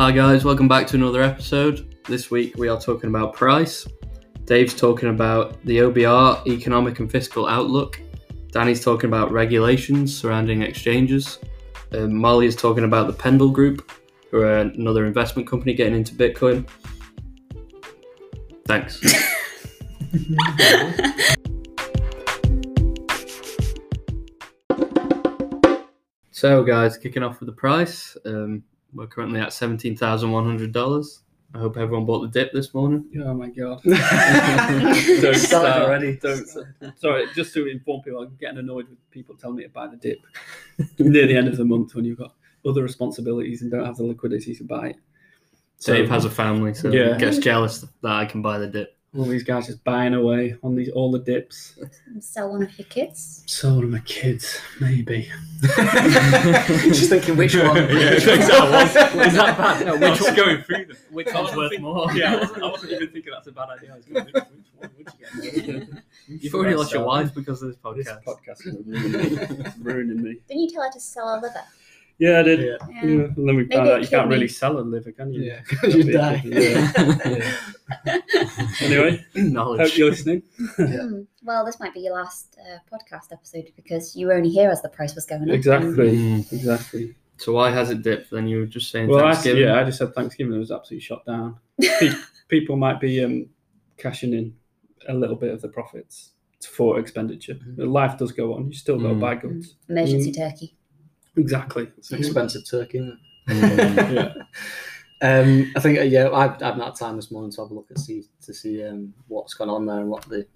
[0.00, 1.96] Hi guys, welcome back to another episode.
[2.04, 3.84] This week we are talking about price.
[4.44, 8.00] Dave's talking about the OBR economic and fiscal outlook.
[8.52, 11.40] Danny's talking about regulations surrounding exchanges.
[11.90, 13.90] Um, Molly is talking about the Pendle Group,
[14.30, 16.68] who are another investment company getting into Bitcoin.
[18.68, 19.00] Thanks.
[26.30, 28.16] so, guys, kicking off with the price.
[28.24, 28.62] Um,
[28.94, 31.22] we're currently at seventeen thousand one hundred dollars.
[31.54, 33.06] I hope everyone bought the dip this morning.
[33.24, 33.80] Oh my god.
[33.84, 35.82] Don't Don't start start.
[35.82, 36.16] already.
[36.16, 36.46] Don't.
[36.96, 39.96] Sorry, just to inform people, I'm getting annoyed with people telling me to buy the
[39.96, 40.18] dip
[40.98, 42.34] near the end of the month when you've got
[42.66, 44.96] other responsibilities and don't have the liquidity to buy it.
[45.78, 47.16] So Dave has a family, so Yeah.
[47.16, 48.97] gets jealous that I can buy the dip.
[49.16, 51.78] All these guys just buying away on these all the dips.
[52.20, 53.42] Sell one of your kids.
[53.46, 55.30] So one of my kids, maybe.
[55.62, 57.76] Just thinking which one.
[57.88, 58.58] Yeah, which exactly.
[58.60, 59.86] one Was- is that bad?
[59.86, 60.96] No, which one's going through them?
[61.10, 62.12] Which one's worth think- more?
[62.12, 63.92] Yeah, I wasn't, I wasn't even thinking that's a bad idea.
[63.92, 64.44] I was going, which, which
[64.76, 65.88] one would you get?
[66.42, 68.24] You've already lost your wife because of this This podcast.
[68.24, 69.60] podcast is ruining.
[69.66, 70.36] It's ruining me.
[70.48, 71.62] Didn't you tell her to sell her liver?
[72.18, 72.60] Yeah, I did.
[72.60, 72.66] Yeah.
[72.66, 73.04] Yeah.
[73.04, 73.24] Yeah.
[73.24, 75.42] And then we Maybe found out you can't really sell a liver, can you?
[75.42, 76.42] Yeah, because you die.
[76.44, 77.52] Yeah.
[78.82, 79.24] Anyway,
[79.54, 80.42] hope you're listening.
[80.76, 81.22] Hmm.
[81.42, 84.82] Well, this might be your last uh, podcast episode because you were only here as
[84.82, 85.48] the price was going up.
[85.48, 86.16] Exactly.
[86.16, 86.52] Mm.
[86.52, 87.14] Exactly.
[87.38, 88.30] So why has it dipped?
[88.30, 91.04] Then you were just saying Well, I, yeah, I just said Thanksgiving it was absolutely
[91.04, 91.56] shot down.
[91.80, 92.10] Pe-
[92.48, 93.46] People might be um,
[93.96, 94.54] cashing in
[95.08, 96.32] a little bit of the profits
[96.68, 97.58] for expenditure.
[97.76, 98.66] Life does go on.
[98.68, 99.20] You still got to Mm.
[99.20, 99.76] buy goods.
[99.88, 100.74] Emergency turkey.
[101.38, 101.88] Exactly.
[101.98, 102.98] It's an expensive turkey.
[102.98, 104.12] Isn't Mm.
[104.14, 104.34] Yeah.
[105.20, 107.74] Um, I think uh, yeah, I've, I've not had time this morning to have a
[107.74, 110.46] look at see to see um, what's gone on there and what the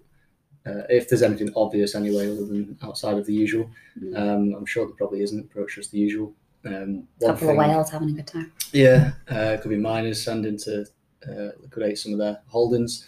[0.65, 3.69] uh, if there's anything obvious anyway other than outside of the usual.
[4.01, 4.15] Mm.
[4.17, 6.33] Um, I'm sure there probably isn't, but it's just the usual.
[6.65, 8.53] Um, A one couple of thing- whales having a good time.
[8.71, 10.85] Yeah, uh, could be miners sending to
[11.27, 13.05] uh, liquidate some of their holdings.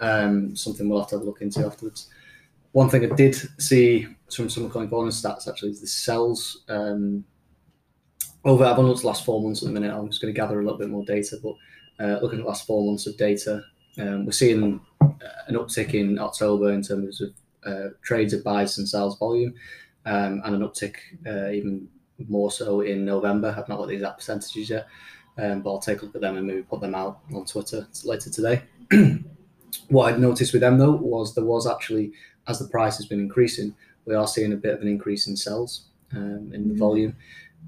[0.00, 2.08] Um, something we'll have to have a look into afterwards.
[2.72, 7.24] One thing I did see from some coin bonus stats actually the sells um,
[8.44, 8.64] over.
[8.64, 9.94] I've only looked last four months at the minute.
[9.94, 11.54] I'm just going to gather a little bit more data, but
[12.00, 13.62] uh, looking at the last four months of data,
[13.98, 15.08] um, we're seeing uh,
[15.48, 17.30] an uptick in October in terms of
[17.64, 19.54] uh, trades of buys and sales volume,
[20.06, 20.96] um, and an uptick
[21.26, 21.88] uh, even
[22.28, 23.54] more so in November.
[23.56, 24.86] I've not got the exact percentages yet,
[25.36, 27.86] um, but I'll take a look at them and maybe put them out on Twitter
[28.04, 28.62] later today.
[29.88, 32.12] what I'd noticed with them though was there was actually,
[32.46, 33.74] as the price has been increasing,
[34.08, 35.72] we are seeing a bit of an increase in sales
[36.16, 36.78] um, in the Mm.
[36.86, 37.16] volume.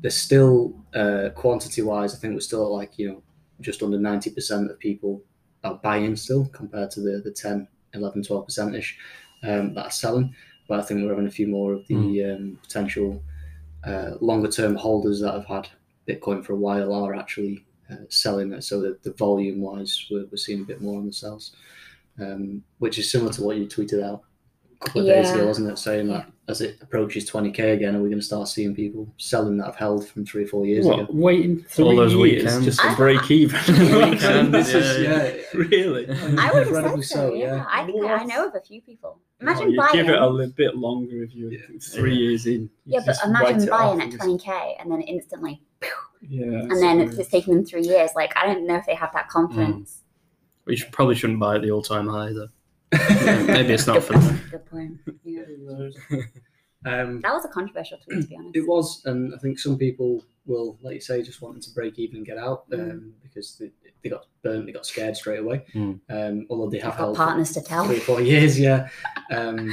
[0.01, 0.57] There's still
[0.95, 3.23] uh, quantity wise, I think we're still at like you know
[3.61, 5.23] just under 90% of people
[5.65, 8.97] are buying still compared to the the 10, 11, 12 percent ish
[9.43, 10.35] um, that are selling.
[10.69, 13.23] But I think we're having a few more of the um, potential
[13.85, 15.69] uh, longer term holders that have had
[16.09, 18.63] Bitcoin for a while are actually uh, selling it.
[18.65, 21.53] So that the volume wise, we're, we're seeing a bit more on the sales,
[22.21, 24.23] um, which is similar to what you tweeted out
[24.81, 25.79] couple of days ago, wasn't it?
[25.79, 29.57] Saying that as it approaches 20k again, are we going to start seeing people selling
[29.59, 31.09] that have held from three or four years What, ago?
[31.13, 32.65] waiting three All those years weekends.
[32.65, 33.61] just to break even?
[34.11, 35.59] Weekend, this is yeah.
[35.59, 36.09] really.
[36.09, 37.57] I would have Incredibly said so, so, yeah.
[37.57, 37.67] yeah.
[37.69, 39.21] I think I know of a few people.
[39.21, 39.93] Oh, Imagine you buying.
[39.93, 41.61] give it a little bit longer if you're Yeah.
[41.81, 42.69] three years in.
[42.87, 45.63] Yeah, but imagine buying at 20k and then instantly,
[46.23, 46.63] Yeah.
[46.63, 48.11] and then it's, it's taking them three years.
[48.17, 49.31] Like, I don't know if they have that mm.
[49.31, 50.03] confidence.
[50.65, 52.49] We should, probably shouldn't buy at the all-time high though.
[53.47, 54.41] Maybe it's not for them.
[54.51, 54.99] Good point.
[55.25, 55.45] Yeah.
[56.87, 58.57] Um, That was a controversial tweet, to be honest.
[58.57, 61.99] It was, and I think some people will, like you say, just wanting to break
[61.99, 63.13] even and get out um, Mm.
[63.23, 63.71] because they,
[64.03, 65.65] they got burnt, they got scared straight away.
[65.75, 66.01] Mm.
[66.09, 67.85] Um, although they have I've got held for partners to tell.
[67.85, 68.89] three or four years, yeah.
[69.31, 69.73] Um,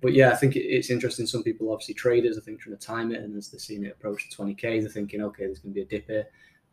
[0.00, 1.26] but yeah, I think it, it's interesting.
[1.26, 3.92] Some people, obviously traders, I think trying to time it, and as they're seeing it
[3.92, 6.26] approach the twenty k, they're thinking, okay, there's going to be a dip here.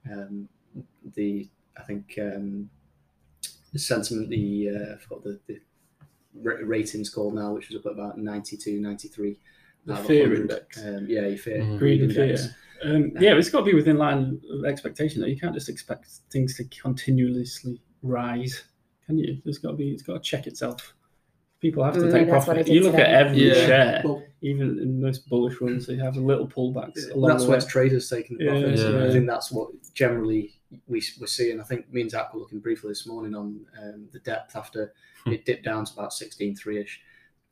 [0.09, 0.47] Um,
[1.15, 2.69] the I think um,
[3.73, 5.59] the sentiment, the uh, I forgot the, the ra-
[6.41, 9.37] ratings called now, which was up at about 92, 93.
[9.85, 10.83] The fear index.
[10.83, 11.59] Um, yeah, your fear.
[11.61, 11.77] Mhm.
[11.77, 12.23] Greed and fear.
[12.23, 12.47] index.
[12.83, 15.21] Um, yeah, it's got to be within line of expectation.
[15.21, 18.63] Though you can't just expect things to continuously rise,
[19.05, 19.39] can you?
[19.43, 19.91] There's got to be.
[19.91, 20.94] It's got to check itself.
[21.61, 22.65] People have to Mm, take that's what I profit.
[22.67, 23.53] did You look at every Yeah.
[23.65, 27.11] share, Well, even in most bullish ones, they have little pullbacks.
[27.11, 27.65] along that's the where way.
[27.65, 28.81] traders taking the Yeah, profits.
[28.83, 29.05] and yeah.
[29.05, 30.53] I think that's what generally
[30.87, 31.59] we, we're seeing.
[31.61, 34.93] I think me and Zach were looking briefly this morning on um, the depth after
[35.23, 35.31] Hmm.
[35.31, 37.01] it dipped down to about 16.3 ish.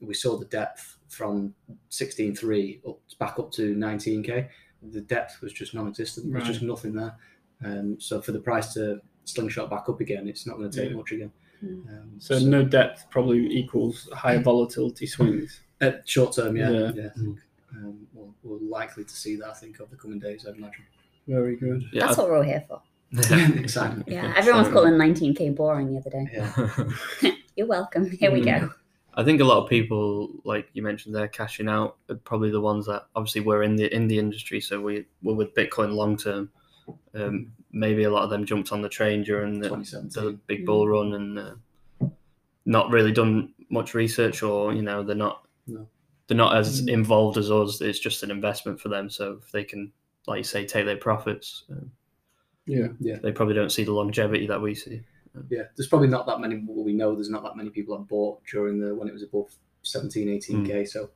[0.01, 1.55] We saw the depth from
[1.89, 4.50] 16.3 up back up to 19k.
[4.91, 6.31] The depth was just non-existent.
[6.31, 7.15] There's just nothing there.
[7.63, 10.89] Um, so for the price to slingshot back up again, it's not going to take
[10.91, 10.97] Yeah.
[10.97, 11.31] much again.
[11.63, 11.88] Hmm.
[11.89, 15.62] Um, So no depth probably equals higher volatility swings.
[15.81, 16.92] at short term, yeah, Yeah.
[16.95, 17.10] yeah.
[17.18, 17.38] Mm.
[17.75, 19.48] Um, we're, we're likely to see that.
[19.50, 20.83] I think over the coming days, I'd imagine.
[21.27, 21.83] Very good.
[21.92, 22.81] Yeah, That's what we're all here for.
[23.13, 24.04] exactly.
[24.13, 26.27] Yeah, everyone was So- calling 19k boring the other day.
[26.33, 27.31] Yeah.
[27.56, 28.10] You're welcome.
[28.10, 28.69] Here we go.
[29.15, 31.98] I think a lot of people, like you mentioned, they're cashing out.
[32.10, 35.36] Are probably the ones that obviously we're in the in the industry, so we we're
[35.36, 36.50] with Bitcoin long term.
[37.13, 40.40] Um, maybe a lot of them jumped on the train during the, the 2017.
[40.48, 41.52] big bull run and uh,
[42.66, 45.88] not really done much research, or you know they're not No.
[46.28, 46.90] they're not as Mm.
[46.94, 47.81] involved as us.
[47.81, 49.10] It's just an investment for them.
[49.10, 49.92] So if they can,
[50.28, 51.86] like you say, take their profits, uh,
[52.66, 52.88] Yeah.
[53.00, 55.02] yeah they probably don't see the longevity that we see.
[55.50, 56.64] Yeah, there's probably not that many.
[56.66, 59.24] Well, we know there's not that many people that bought during the when it was
[59.24, 59.50] above
[59.81, 60.86] 17, 18k.
[60.88, 61.10] So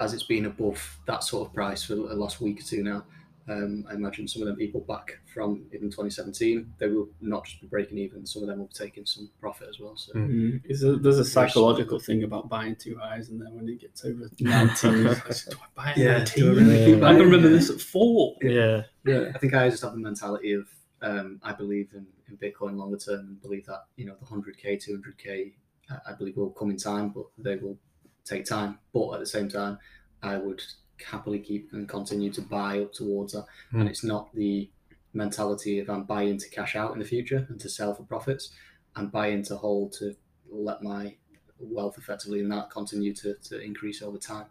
[0.00, 3.04] as it's been above that sort of price for the last week or two now,
[3.48, 7.60] um, I imagine some of them people back from even 2017, they will not just
[7.60, 8.24] be breaking even.
[8.26, 9.96] Some of them will be taking some profit as well.
[9.96, 10.28] So Mm.
[10.30, 10.60] Mm.
[10.66, 14.04] Is there, there's a psychological thing about buying too highs, and then when it gets
[14.04, 16.44] over 19, it's like, do I buy at Yeah, 19?
[16.44, 17.50] do I really keep I can remember it?
[17.52, 18.36] this at four.
[18.42, 20.68] Yeah, yeah, I think I just have the mentality of
[21.02, 24.76] um, I believe in, in Bitcoin longer term and believe that you know the 100k,
[24.86, 25.52] 200k,
[25.90, 27.78] I- I believe will come in time, but they will
[28.24, 28.78] take time.
[28.92, 29.78] But at the same time,
[30.22, 30.62] I would
[31.02, 33.46] happily keep and continue to buy up towards that.
[33.70, 33.80] Hmm.
[33.80, 34.70] And it's not the
[35.12, 38.50] mentality of I'm buying to cash out in the future and to sell for profits.
[38.96, 40.14] I'm buying to hold to
[40.50, 41.16] let my
[41.58, 44.46] wealth effectively and that continue to, to increase over time.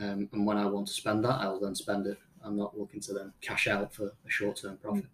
[0.00, 2.18] Um, and when I want to spend that, I will then spend it.
[2.42, 5.06] I'm not looking to then cash out for a short term profit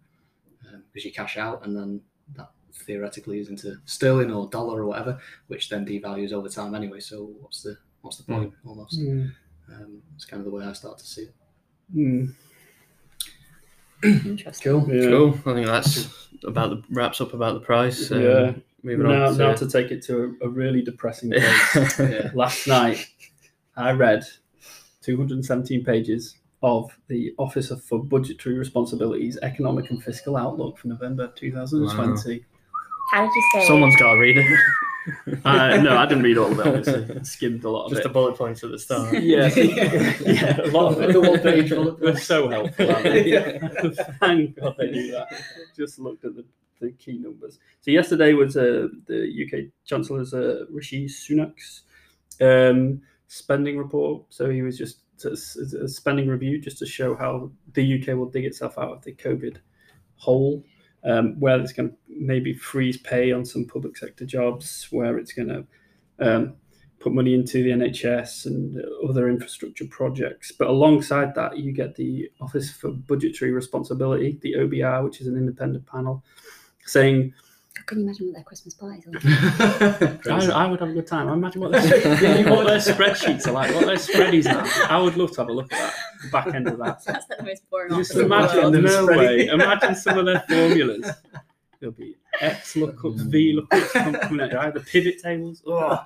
[0.91, 2.01] because you cash out and then
[2.35, 6.99] that theoretically is into sterling or dollar or whatever, which then devalues over time anyway.
[6.99, 8.99] So what's the what's the point almost?
[8.99, 9.31] Mm.
[9.71, 11.33] Um, it's kind of the way I start to see it.
[11.95, 12.33] Mm.
[14.03, 14.71] Interesting.
[14.71, 14.93] Cool.
[14.95, 15.09] Yeah.
[15.09, 15.29] cool.
[15.45, 16.07] I think that's
[16.45, 18.11] about the wraps up about the price.
[18.11, 18.53] Um, Yeah.
[18.83, 19.37] Moving Now, on.
[19.37, 21.99] now to, to take it to a, a really depressing place.
[21.99, 22.31] Yeah.
[22.33, 23.05] Last night,
[23.77, 24.23] I read
[25.03, 31.31] 217 pages of the Office of for Budgetary Responsibilities Economic and Fiscal Outlook for November
[31.35, 32.43] 2020.
[33.11, 33.67] How did you say?
[33.67, 34.59] Someone's got to read it.
[35.45, 36.67] Uh, no, I didn't read all of it.
[36.67, 38.03] Obviously, skimmed a lot of Just it.
[38.03, 39.11] the bullet points at the start.
[39.23, 41.13] Yeah, yeah, a lot of it.
[41.13, 42.27] The one page bullet They're points.
[42.27, 42.91] so helpful.
[42.91, 43.91] aren't they?
[44.19, 45.27] Thank God they do that.
[45.75, 46.45] Just looked at the,
[46.79, 47.57] the key numbers.
[47.79, 51.81] So yesterday was uh, the UK Chancellor's uh, Rishi Sunak's
[52.39, 54.25] um, spending report.
[54.29, 55.31] So he was just a,
[55.83, 59.13] a spending review just to show how the UK will dig itself out of the
[59.13, 59.57] COVID
[60.17, 60.63] hole.
[61.03, 65.33] Um, where it's going to maybe freeze pay on some public sector jobs, where it's
[65.33, 65.65] going to
[66.19, 66.53] um,
[67.01, 70.51] put money into the NHS and other infrastructure projects.
[70.51, 75.37] But alongside that, you get the Office for Budgetary Responsibility, the OBR, which is an
[75.37, 76.23] independent panel,
[76.85, 77.33] saying,
[77.85, 80.19] Can you imagine what their Christmas parties are?
[80.31, 81.27] I, I would have a good time.
[81.27, 84.91] I imagine what their, yeah, what their spreadsheets are like, what their spreadies are.
[84.91, 85.93] I would love to have a look at that,
[86.23, 87.03] the back end of that.
[87.05, 87.95] That's the most boring.
[87.95, 89.47] Just office in the imagine, no way.
[89.47, 91.11] Imagine some of their formulas.
[91.79, 95.63] There'll be X lookups, V lookups coming out, either pivot tables.
[95.65, 95.99] Oh.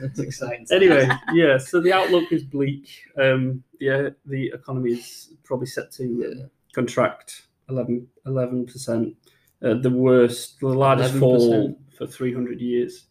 [0.00, 0.66] That's exciting.
[0.70, 1.58] anyway, yeah.
[1.58, 2.88] So the outlook is bleak.
[3.20, 9.14] Um, the the economy is probably set to uh, contract 11 percent.
[9.64, 11.20] Uh, the worst, the largest 11%.
[11.20, 13.06] fall for three hundred years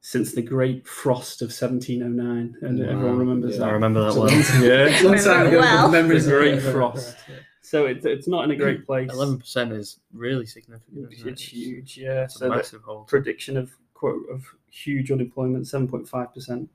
[0.00, 2.84] since the Great Frost of 1709, and Wow.
[2.92, 3.72] everyone remembers I that.
[3.72, 4.30] remember that one.
[4.62, 4.86] Yeah.
[4.88, 5.90] it's a long time ago, Well.
[5.90, 7.16] memories The Great Frost.
[7.62, 9.10] So it's it's not in a great place.
[9.12, 11.12] Eleven percent is really significant.
[11.12, 11.32] isn't it?
[11.32, 12.24] It's huge, yeah.
[12.24, 13.04] It's a So the massive hole.
[13.04, 16.68] prediction of quote of huge unemployment, seven point five percent,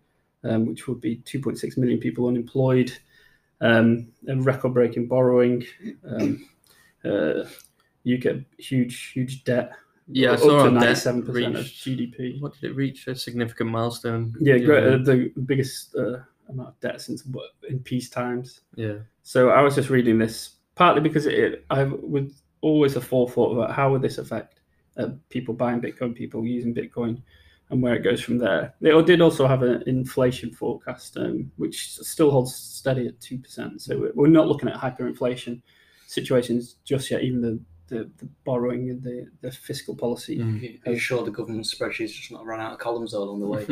[0.44, 2.92] um, which would be two point six million people unemployed,
[3.62, 5.66] um, and record-breaking borrowing.
[6.10, 6.48] Um,
[7.06, 7.44] uh,
[8.08, 9.72] you get huge, huge debt.
[10.10, 12.40] Yeah, I up saw to ninety-seven percent of GDP.
[12.42, 13.08] What did it reach?
[13.08, 14.34] A significant milestone.
[14.40, 17.28] Yeah, great, uh, the biggest uh, amount of debt since
[17.70, 18.62] in peace times.
[18.76, 19.00] Yeah.
[19.24, 23.72] So I was just reading this partly because it I was always a forethought about
[23.76, 24.62] how would this affect
[24.96, 27.22] uh, people buying Bitcoin, people using Bitcoin,
[27.70, 28.74] and where it goes from there.
[28.80, 33.82] It did also have an inflation forecast, um, which still holds steady at two percent.
[33.82, 35.62] So we're- we're not looking at hyperinflation
[36.08, 37.24] situations just yet.
[37.24, 40.38] Even the the, the borrowing and the, the fiscal policy.
[40.39, 40.86] Mm.
[40.86, 43.48] Are you sure the government spreadsheet's just not run out of columns all along the
[43.48, 43.65] way?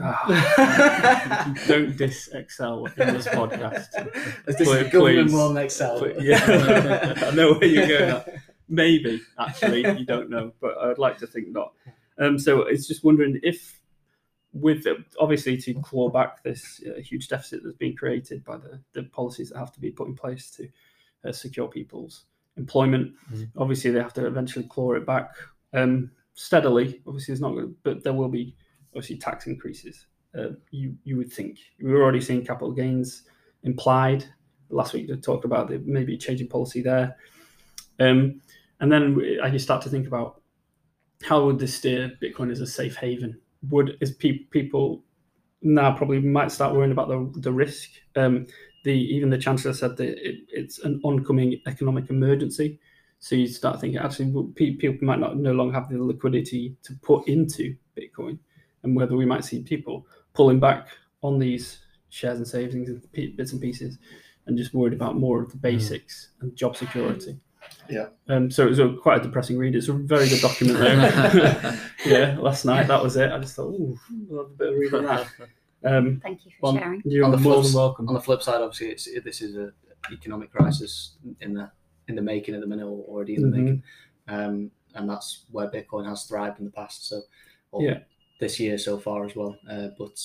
[0.00, 3.88] Ah, don't diss Excel in this podcast.
[4.48, 5.32] Is this Please- government please.
[5.32, 6.00] more than Excel?
[6.00, 8.10] But, yeah, I know where you're going.
[8.10, 8.28] at.
[8.68, 11.72] Maybe actually, you don't know, but I'd like to think not.
[12.18, 13.80] Um, so it's just wondering if,
[14.52, 18.80] with the, obviously to claw back this uh, huge deficit that's been created by the,
[18.92, 20.68] the policies that have to be put in place to
[21.28, 22.24] uh, secure people's
[22.56, 23.50] employment, Mhm.
[23.56, 25.30] obviously they have to eventually claw it back
[25.72, 27.02] um, steadily.
[27.06, 28.54] Obviously, it's not to, but there will be
[28.94, 30.06] obviously tax increases.
[30.36, 33.24] Uh, you you would think we were already seeing capital gains
[33.64, 34.24] implied
[34.68, 35.08] last week.
[35.08, 37.16] We talked about the maybe changing policy there,
[38.00, 38.40] um,
[38.80, 40.42] and then you start to think about
[41.22, 43.40] how would this steer Bitcoin as a safe haven?
[43.70, 45.04] Would is pe- people
[45.62, 47.90] now probably might start worrying about the the risk?
[48.16, 48.46] Um,
[48.84, 52.78] the even the chancellor said that it, it's an oncoming economic emergency.
[53.18, 56.94] So you start thinking actually well, people might not no longer have the liquidity to
[57.02, 58.38] put into Bitcoin,
[58.82, 60.88] and whether we might see people pulling back
[61.22, 63.98] on these shares and savings and bits and pieces,
[64.46, 67.38] and just worried about more of the basics and job security.
[67.88, 68.08] Yeah.
[68.28, 69.74] Um, so it was a, quite a depressing read.
[69.74, 71.80] It's a very good document there.
[72.06, 73.32] yeah, last night that was it.
[73.32, 73.98] I just thought, ooh,
[74.30, 75.26] I'll have a bit of read on that.
[75.84, 77.02] Um, Thank you for On- sharing.
[77.04, 78.08] you're On the more flip than welcome.
[78.08, 79.72] On the flip side, obviously, it's, it, this is a
[80.12, 81.70] economic crisis in the
[82.08, 83.62] in the making at the minute, or already in the Mhm.
[83.64, 83.82] making,
[84.28, 87.08] um, and that's where Bitcoin has thrived in the past.
[87.08, 87.22] So,
[87.72, 88.00] or Yeah.
[88.40, 89.56] this year so far as well.
[89.70, 90.18] Uh, but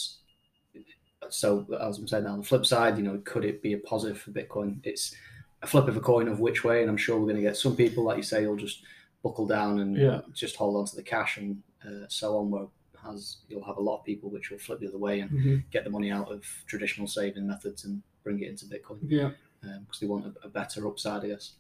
[1.29, 4.19] so, as I'm saying, on the flip side, you know, could it be a positive
[4.19, 4.79] for Bitcoin?
[4.83, 5.15] It's
[5.61, 7.55] a flip of a coin of which way, and I'm sure we're going to get
[7.57, 8.83] some people, like you say, will just
[9.23, 10.21] buckle down and Yeah.
[10.33, 12.49] just hold on to the cash and uh, so on.
[12.51, 12.67] Where
[13.03, 15.63] has you'll have a lot of people which will flip the other way and Mhm.
[15.71, 19.31] get the money out of traditional saving methods and bring it into Bitcoin Yeah.
[19.61, 21.53] because they want a, a better upside, I guess.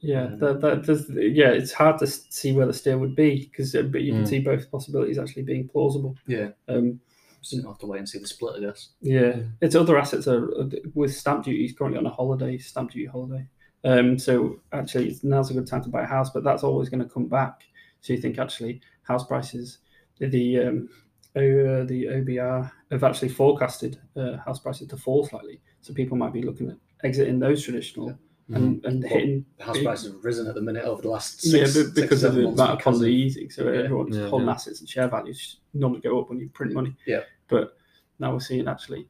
[0.00, 3.46] Yeah, Um, that, that does, yeah, it's hard to see where the steer would be
[3.50, 4.28] because, but you can Mm.
[4.28, 6.16] see both possibilities actually being plausible.
[6.26, 6.50] Yeah.
[6.68, 7.00] Um,
[7.40, 8.88] So you'll have to wait and see the split, I guess.
[9.02, 10.48] yeah, its other assets are
[10.94, 11.60] with stamp duty.
[11.60, 13.46] He's currently on a holiday, stamp duty holiday.
[13.84, 17.02] Um, so actually, now's a good time to buy a house, but that's always going
[17.02, 17.64] to come back.
[18.00, 19.78] So you think actually house prices,
[20.18, 20.88] the um,
[21.36, 21.40] O-
[21.80, 25.60] uh, the OBR have actually forecasted uh, house prices to fall slightly.
[25.80, 28.16] So people might be looking at exiting those traditional
[28.48, 31.44] and, and Well, hitting The house prices have risen at the minute over the last
[31.44, 33.80] yeah, six, but six, because of the months amount of because easing, so yeah.
[33.80, 34.54] everyone's Yeah, holding yeah.
[34.54, 36.94] assets and share values normally go up when you print money.
[37.06, 37.22] Yeah.
[37.48, 37.76] But
[38.18, 39.08] now we're seeing actually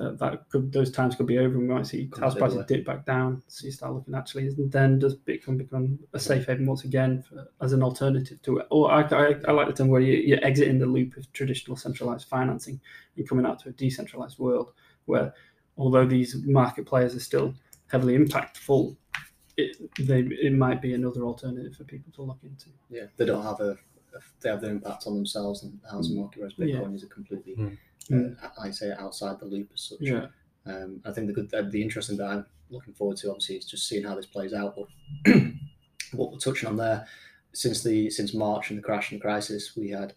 [0.00, 2.86] that, that could those times could be over, and we might see house prices dip
[2.86, 3.42] back down.
[3.48, 7.22] So you start looking actually, and then does Bitcoin become a safe haven once again
[7.22, 8.66] for, as an alternative to it?
[8.70, 11.76] Or I, I, I like the term where you, you're exiting the loop of traditional
[11.76, 12.80] centralized financing
[13.16, 14.72] and coming out to a decentralized world
[15.04, 15.34] where,
[15.76, 17.54] although these market players are still
[17.88, 18.96] heavily impactful,
[19.58, 22.70] it, they, it might be another alternative for people to look into.
[22.88, 23.76] yeah, they don't have a
[24.40, 26.66] they have their impact on themselves and the housing market, whereas Yeah.
[26.76, 27.54] Bitcoin is a completely,
[28.08, 28.42] Mm.
[28.42, 29.98] uh, I say, outside the loop as such.
[30.00, 30.26] Yeah.
[30.66, 33.64] Um, I think the good, uh, the interesting that I'm looking forward to, obviously, is
[33.64, 34.76] just seeing how this plays out.
[34.76, 35.32] But
[36.12, 37.06] what we're touching on there,
[37.52, 40.14] since the since March and the crash and the crisis, we had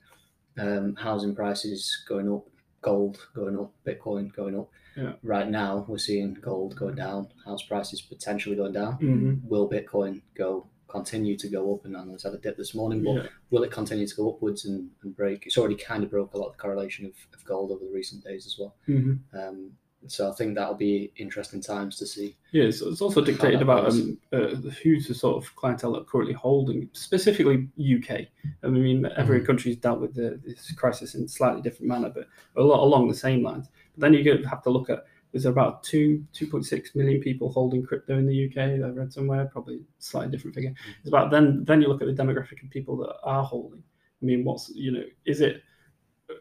[0.57, 2.45] um, housing prices going up,
[2.81, 4.69] gold going up, Bitcoin going up.
[4.95, 5.13] Yeah.
[5.23, 8.93] Right now, we're seeing gold going down, house prices potentially going down.
[8.99, 9.47] Mm-hmm.
[9.47, 11.85] Will Bitcoin go continue to go up?
[11.85, 13.27] And it's had a dip this morning, but Yeah.
[13.49, 15.45] will it continue to go upwards and, and break?
[15.45, 17.91] It's already kind of broke a lot of the correlation of, of gold over the
[17.91, 18.75] recent days as well.
[18.87, 19.37] Mm-hmm.
[19.37, 19.71] Um,
[20.07, 22.35] so I think that'll be interesting times to see.
[22.51, 26.05] Yeah, it's, it's also dictated about um, uh, who's the sort of clientele that are
[26.05, 28.27] currently holding, specifically UK.
[28.63, 32.27] I mean, every country's dealt with the, this crisis in a slightly different manner, but
[32.57, 33.69] a lot along the same lines.
[33.95, 38.17] But then you have to look at there's about two 2.6 million people holding crypto
[38.17, 38.57] in the UK.
[38.85, 40.73] I read somewhere, probably slightly different figure.
[40.99, 43.83] It's about then then you look at the demographic of people that are holding.
[44.21, 45.61] I mean, what's you know, is it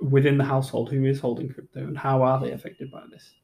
[0.01, 3.35] within the household who is holding crypto and how are they affected by this?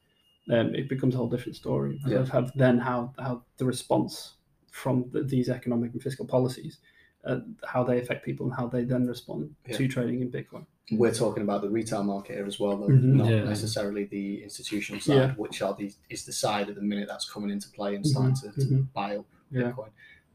[0.51, 1.99] um, it becomes a whole different story.
[2.07, 2.19] Yeah.
[2.19, 4.35] Of have then how how the response
[4.71, 6.79] from the, these economic and fiscal policies,
[7.25, 9.77] uh, how they affect people and how they then respond Yeah.
[9.77, 10.65] to trading in Bitcoin.
[10.91, 13.01] We're talking about the retail market here as well, though, Mhm.
[13.03, 13.43] not Yeah.
[13.43, 15.33] necessarily the institutional side, Yeah.
[15.35, 18.35] which are the is the side at the minute that's coming into play and starting
[18.35, 18.87] to, to mhm.
[18.93, 19.71] buy up Yeah.
[19.71, 19.89] Bitcoin.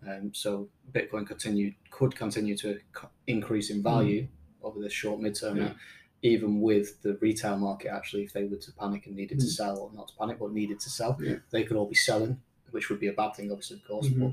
[0.06, 4.28] Um, so Bitcoin continue could continue to co- increase in value
[4.62, 5.56] over the short midterm.
[5.58, 5.74] Yeah.
[6.26, 7.88] even with the retail market.
[7.90, 9.50] Actually, if they were to panic and needed to Mm.
[9.50, 11.18] sell, or not to panic, but needed to sell,
[11.50, 14.08] they could all be selling, which would be a bad thing, obviously, of course.
[14.08, 14.32] But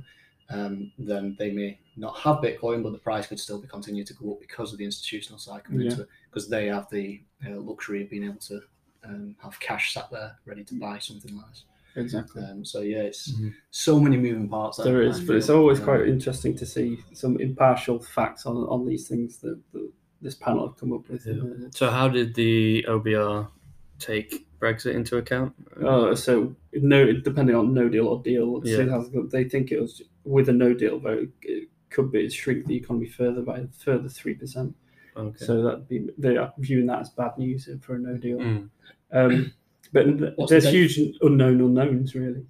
[0.50, 4.14] um, then they may not have Bitcoin, but the price could still be continue to
[4.16, 5.92] go up because of the institutional side coming Yeah.
[5.92, 8.62] into it, because they have the uh, luxury of being able to
[9.04, 11.64] um, have cash sat there ready to buy something like this.
[11.96, 12.44] Exactly.
[12.44, 13.54] Um, so yeah, it's Mhm.
[13.72, 14.78] so many moving parts.
[14.78, 18.46] that There I is, but it's always um, quite interesting to see some impartial facts
[18.46, 21.26] on on these things that, that this panel have come up with.
[21.26, 21.68] Yeah.
[21.72, 23.50] So how did the OBR
[23.98, 25.54] take Brexit into account?
[25.84, 29.00] Uh, so no, depending on no deal or deal, Yeah.
[29.14, 32.76] it they think it was with a no deal vote, it could be shrink the
[32.76, 34.76] economy further by a further three percent.
[35.16, 35.46] okay.
[35.46, 38.38] So that be they are viewing that as bad news for a no deal.
[38.38, 38.70] Mm.
[39.12, 39.54] Um,
[39.94, 42.46] but What's there's the huge unknown unknowns really.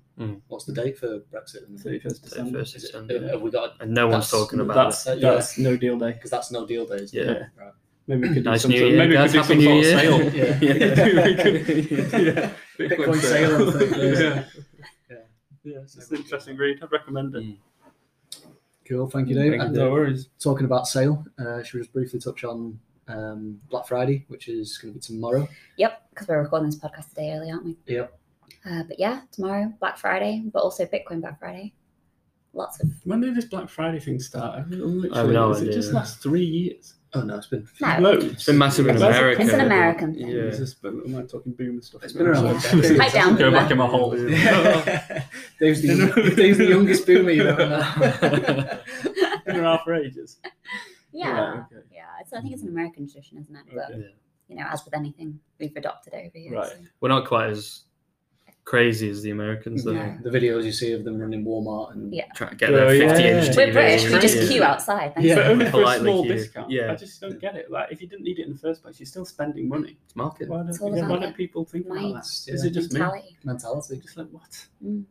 [0.47, 1.79] What's the date for Brexit?
[1.79, 2.59] Thirty first December.
[2.59, 3.27] 31st Is it, December.
[3.29, 5.19] have we got And no one's talking about That's it.
[5.19, 5.31] Yeah.
[5.31, 6.11] that's no deal day.
[6.11, 7.13] because that's no deal days.
[7.13, 7.45] Yeah.
[7.55, 7.71] Right.
[8.07, 9.93] Maybe we could do Nice some sort, Year, maybe we could do some New sort
[9.93, 10.21] of sale.
[10.33, 10.59] Yeah.
[11.27, 11.67] we could,
[12.25, 14.23] yeah, Bitcoin sale on Thursday.
[14.23, 14.43] yeah.
[15.63, 15.73] Yeah.
[15.73, 16.79] Yeah, it's an interesting read.
[16.81, 17.43] I'd recommend it.
[17.43, 17.57] Mm.
[18.87, 19.51] Cool, thank you, Dave.
[19.57, 20.29] Thank you, no worries.
[20.39, 24.77] talking about sale, uh, should we just briefly touch on um, Black Friday, which is
[24.77, 25.47] going to be tomorrow?
[25.77, 27.77] Yep, because we're recording this podcast today early, aren't we?
[27.85, 28.19] Yep.
[28.69, 31.73] Uh, but yeah, tomorrow, Black Friday, but also Bitcoin Black Friday.
[32.53, 34.59] Lots of When did this Black Friday thing start?
[34.59, 36.95] I mean, I have no literally, is it just last three years?
[37.13, 37.97] Oh no, it's been No.
[37.99, 38.25] Loads.
[38.25, 39.41] It's been massive in That's a- America.
[39.41, 40.27] It's an but- American thing.
[40.29, 40.43] Yeah.
[40.43, 42.03] Is this, but am I talking boomer stuff?
[42.03, 42.97] It's been around for decades.
[42.99, 43.57] Pipe down, Go boomer.
[43.57, 44.11] back in my hole.
[45.59, 48.85] Dave's, the, Dave's the youngest boomer you've ever met.
[49.45, 50.37] been around for ages.
[51.11, 51.81] yeah, Right, okay.
[51.91, 52.05] yeah.
[52.21, 53.63] It's, I think it's an American tradition, isn't it?
[53.73, 54.15] But Okay.
[54.47, 56.53] you know, as with anything, we've adopted over here.
[56.53, 56.69] Right.
[56.69, 57.81] so- We're not quite as
[58.71, 59.83] crazy as the Americans.
[59.83, 59.91] Though.
[59.93, 60.17] No.
[60.23, 62.25] the videos you see of them running Walmart and Yeah.
[62.35, 63.07] Trying to get Oh, their yeah.
[63.09, 63.57] 50 inch TV.
[63.57, 64.03] We're British.
[64.11, 65.13] We just queue outside.
[65.13, 65.27] Thanks.
[65.27, 65.35] Yeah.
[65.35, 66.33] But only for a Politely small queue.
[66.35, 66.71] discount.
[66.71, 66.91] Yeah.
[66.93, 67.69] I just don't get it.
[67.69, 69.97] Like, if you didn't need it in the first place, you're still spending money.
[70.05, 70.47] It's market.
[70.47, 72.01] Why don't, all yeah, why don't people think Minds.
[72.03, 72.53] about that?
[72.55, 72.69] Is Yeah.
[72.69, 72.99] it just me?
[72.99, 73.37] mentality.
[73.43, 73.97] mentality.
[74.05, 74.67] Just like what?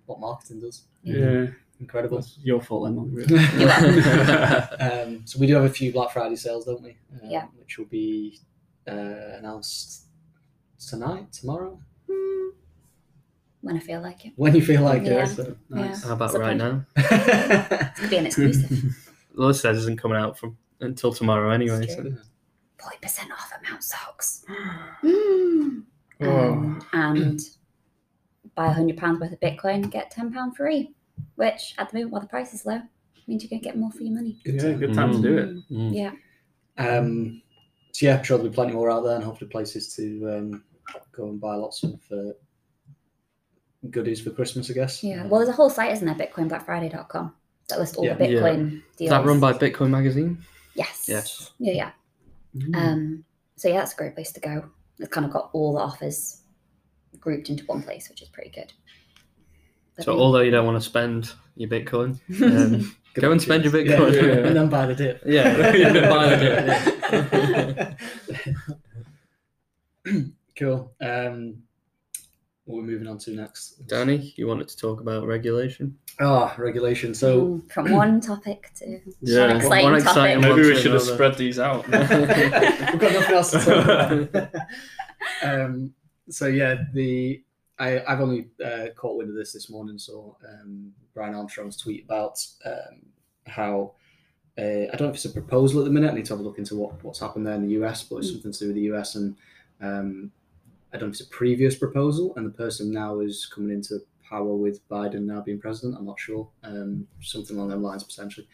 [0.07, 0.85] What marketing does.
[1.03, 1.47] Yeah,
[1.81, 2.17] Incredible.
[2.19, 2.97] that's your fault, then.
[2.97, 3.35] not really.
[3.61, 3.69] You
[4.87, 6.97] um, so we do have a few Black Friday sales, don't we?
[7.23, 7.45] Um, Yeah.
[7.59, 8.39] Which will be
[8.89, 10.07] uh, announced
[10.79, 11.79] tonight, tomorrow.
[13.63, 14.33] When I feel like it.
[14.37, 15.25] when you feel like Yeah.
[15.25, 15.29] it.
[15.29, 16.03] So nice.
[16.05, 16.59] How about It's right pain.
[16.59, 16.87] now?
[16.97, 18.97] It could be an exclusive.
[19.37, 21.85] The says isn't coming out from until tomorrow anyway.
[21.85, 22.03] It's So.
[22.79, 24.45] Forty percent off at Mount Socks.
[25.03, 25.85] Mm.
[26.23, 26.29] Oh.
[26.53, 27.41] Um, and
[28.55, 30.95] buy a hundred pounds worth of Bitcoin, and get ten pound free.
[31.37, 32.81] Which at the moment, while the price is low,
[33.27, 34.39] means you're gonna get more for your money.
[34.45, 35.71] Good yeah, good time to do it.
[35.71, 35.95] Mm.
[35.95, 36.13] Yeah.
[36.77, 37.41] Um,
[37.93, 40.65] so yeah, I'm sure there'll be plenty more out there, and hopefully places to um,
[41.13, 42.33] go and buy lots of uh,
[43.89, 44.71] goodies for Christmas.
[44.71, 45.03] I guess.
[45.03, 45.27] Yeah.
[45.27, 46.15] Well, there's a whole site, isn't there?
[46.29, 47.33] BitcoinBlackFriday.com
[47.69, 48.15] that lists all Yeah.
[48.15, 48.41] the Yeah.
[48.41, 49.11] Bitcoin Is deals.
[49.11, 50.39] that run by Bitcoin Magazine?
[50.75, 51.07] Yes.
[51.09, 51.51] Yes.
[51.59, 51.91] Yeah, yeah.
[52.57, 52.77] Mm.
[52.77, 53.25] Um,
[53.57, 54.71] so yeah, that's a great place to go.
[54.99, 56.43] It's kind of got all the offers
[57.19, 58.73] grouped into one place, which is pretty good.
[59.97, 60.21] But So yeah.
[60.23, 64.15] although you don't want to spend your Bitcoin, um, go and spend your Yeah, Bitcoin.
[64.15, 64.47] Yeah.
[64.49, 65.23] and then buy the dip.
[65.27, 65.55] Yeah,
[66.11, 67.97] buy the
[70.57, 70.93] cool.
[71.01, 71.63] Um,
[72.71, 73.87] what we're moving on to next?
[73.89, 75.97] Danny, you wanted to talk about regulation?
[76.21, 77.15] Ah, regulation.
[77.15, 79.49] So Ooh, from one topic to Yeah.
[79.49, 80.41] one exciting One topic.
[80.41, 81.87] Maybe we should have spread these out.
[81.89, 83.85] we've got nothing else to talk
[84.33, 84.51] about.
[85.43, 85.93] um,
[86.29, 87.43] so yeah, the
[87.79, 89.99] I, I've only uh, caught wind of this this morning.
[89.99, 93.03] So um, Brian Armstrong's tweet about um,
[93.47, 93.93] how
[94.59, 96.11] uh, I don't know if it's a proposal at the minute.
[96.11, 98.17] I need to have a look into what, what's happened there in the US, but
[98.17, 98.33] it's Mm.
[98.35, 99.35] something to do with the US and
[99.81, 100.31] um,
[100.93, 104.01] I don't know if it's a previous proposal, and the person now is coming into
[104.29, 105.97] power with Biden now being president.
[105.99, 106.49] I'm not sure.
[106.63, 108.47] Um, something along those lines potentially.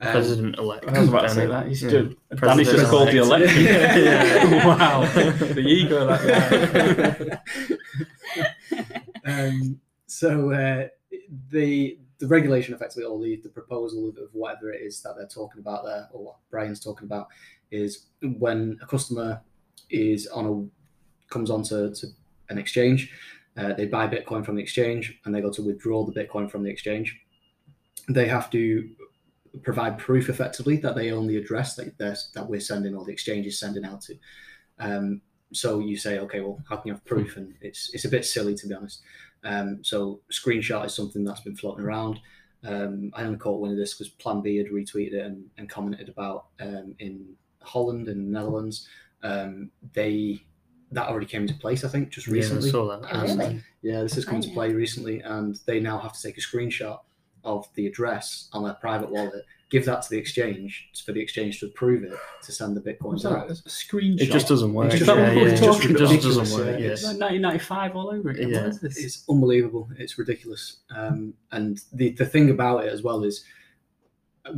[0.00, 0.86] Um, President elect.
[0.86, 1.66] I was about to say that.
[1.66, 1.90] He's Yeah.
[1.90, 3.56] just, Danny should have called the President-elect.
[3.56, 4.52] election.
[4.52, 4.66] Yeah.
[4.66, 5.04] wow.
[5.54, 7.42] the ego of that
[9.24, 9.24] guy.
[9.48, 10.88] um, so uh,
[11.50, 15.26] the the regulation effectively or the, the proposal of, of whatever it is that they're
[15.28, 17.28] talking about there or what Brian's talking about
[17.70, 19.40] is when a customer
[19.90, 20.77] is on a
[21.30, 22.06] comes onto to
[22.50, 23.12] an exchange
[23.56, 26.62] uh, they buy bitcoin from the exchange and they go to withdraw the bitcoin from
[26.62, 27.20] the exchange
[28.08, 28.88] they have to
[29.62, 33.46] provide proof effectively that they own the address that that we're sending or the exchange
[33.46, 34.14] is sending out to
[34.78, 35.20] um,
[35.52, 38.24] so you say okay well how can you have proof and it's it's a bit
[38.24, 39.02] silly to be honest
[39.44, 42.20] um, so screenshot is something that's been floating around.
[42.64, 45.68] Um, I only caught one of this because Plan B had retweeted it and, and
[45.68, 48.88] commented about um, in Holland and Netherlands.
[49.22, 50.42] Um, they
[50.92, 52.70] that already came into place, I think, just recently.
[52.70, 53.00] Yeah, I recently.
[53.00, 53.16] saw that.
[53.16, 53.62] Oh, really?
[53.82, 54.54] Yeah, this has come I to know.
[54.54, 57.00] play recently, and they now have to take a screenshot
[57.44, 61.60] of the address on their private wallet, give that to the exchange for the exchange
[61.60, 63.50] to approve it to send the bitcoins What's out.
[63.50, 64.20] A screenshot.
[64.22, 64.86] It just doesn't work.
[64.92, 66.78] It's just- that what we're yeah, talking it just doesn't work.
[66.80, 66.86] yeah.
[66.86, 66.92] Yeah.
[66.92, 68.48] It's like 1995 all over again.
[68.48, 68.60] Yeah.
[68.62, 68.96] What is this?
[68.98, 69.88] It's unbelievable.
[69.98, 70.78] It's ridiculous.
[70.90, 73.44] Um, and the, the thing about it as well is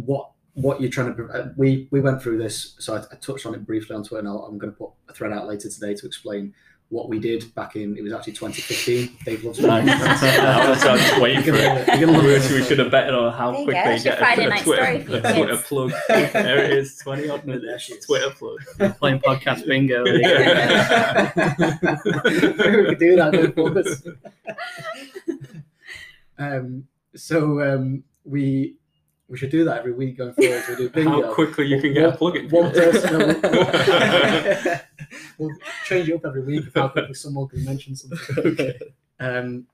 [0.05, 0.31] what
[0.62, 1.25] what you're trying to.
[1.29, 4.20] uh, We we went through this, so I, I touched on it briefly on Twitter.
[4.20, 6.55] And I'll, I'm going to put a thread out later today to explain
[6.90, 7.96] what we did back in.
[7.96, 9.16] It was actually 2015.
[9.25, 9.88] Dave loves Nice.
[9.88, 11.87] I was I was just waiting for it.
[11.87, 14.18] You're gonna love We should have betted on how There you quick go, they get
[14.18, 15.92] Friday a, night Twitter, story for a Twitter plug.
[16.09, 18.05] There it is, 20 odd minutes.
[18.05, 18.59] Twitter plug.
[18.99, 20.03] Playing podcast bingo.
[20.05, 20.20] We
[22.87, 23.33] could do that
[26.38, 28.77] um, so um, we
[29.31, 30.64] we should do that every week going forward.
[30.69, 31.23] We do bingo.
[31.23, 32.49] How quickly you can get a plug in.
[32.51, 33.19] One person.
[33.19, 34.81] no, we'll,
[35.38, 38.19] we'll change it up every week of how quickly someone can mention something.
[38.45, 38.79] okay.
[39.21, 39.66] Um,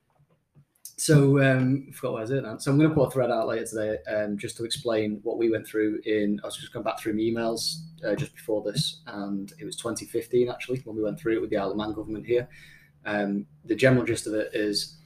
[0.99, 2.57] so um, I forgot what I was it now.
[2.57, 5.37] So I'm going to put a thread out later today um, just to explain what
[5.37, 6.39] we went through in.
[6.43, 9.75] I was just going back through my emails uh, just before this, and it was
[9.75, 12.47] 2015 actually when we went through it with the Isle of Man government here.
[13.05, 14.97] Um, the general gist of it is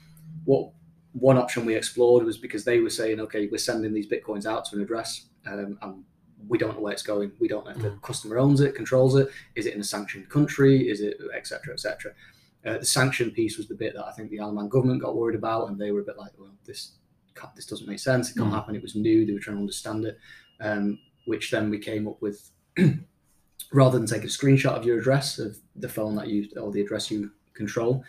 [0.44, 0.72] what
[1.14, 4.66] one option we explored was because they were saying, okay, we're sending these bitcoins out
[4.66, 6.04] to an address, um, and
[6.48, 7.32] we don't know where it's going.
[7.40, 9.30] We don't know if the customer owns it, controls it.
[9.56, 10.90] Is it in a sanctioned country?
[10.90, 11.74] Is it etc.
[11.74, 12.14] etc.
[12.66, 15.02] Uh, the sanction piece was the bit that I think the Isle of Man government
[15.02, 16.94] got worried about, and they were a bit like, well, this
[17.56, 18.30] this doesn't make sense.
[18.30, 18.54] It can't Mm.
[18.54, 18.76] happen.
[18.76, 19.26] It was new.
[19.26, 20.18] They were trying to understand it,
[20.60, 22.52] um, which then we came up with.
[23.74, 26.82] rather than take a screenshot of your address of the phone that you or the
[26.82, 28.04] address you control,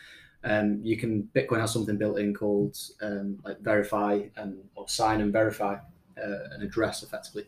[0.45, 5.21] um, you can Bitcoin has something built in called um, like verify and or sign
[5.21, 5.75] and verify
[6.19, 7.45] uh, an address effectively.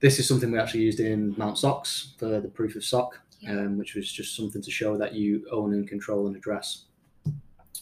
[0.00, 3.52] This is something we actually used in Mount Socks for the proof of sock, Yeah.
[3.52, 6.84] um, which was just something to show that you own and control an address.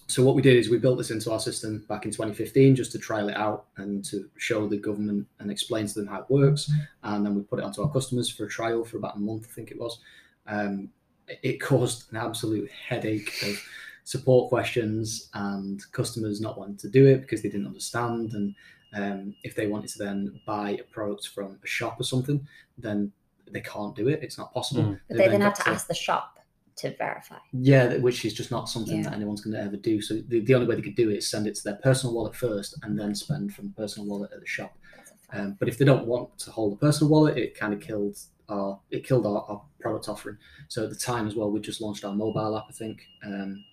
[0.08, 2.92] So what we did is we built this into our system back in 2015 just
[2.92, 6.30] to trial it out and to show the government and explain to them how it
[6.30, 6.70] works.
[7.02, 9.48] And then we put it onto our customers for a trial for about a month,
[9.50, 9.98] I think it was.
[10.46, 10.90] Um,
[11.28, 13.60] it- it caused an absolute headache of
[14.06, 18.32] support questions and customers not wanting to do it because they didn't understand.
[18.34, 18.54] And
[18.94, 22.46] um, if they wanted to then buy a product from a shop or something,
[22.78, 23.10] then
[23.50, 24.20] they can't do it.
[24.22, 24.84] It's not possible.
[24.84, 25.00] Mm.
[25.08, 26.38] But they then have got to ask the shop
[26.76, 27.38] to verify.
[27.52, 29.04] yeah, which is just not something Yeah.
[29.04, 30.00] that anyone's going to ever do.
[30.00, 32.14] So the, the only way they could do it is send it to their personal
[32.14, 34.76] wallet first and then spend from the personal wallet at the shop.
[34.96, 35.36] That's a fact.
[35.36, 38.16] Um, but if they don't want to hold a personal wallet, it kind of killed
[38.48, 40.36] our it killed our, our product offering.
[40.68, 43.64] So at the time as well, we just launched our mobile app, I think, um,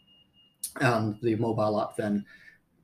[0.80, 2.26] and the mobile app then